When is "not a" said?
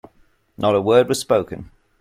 0.57-0.81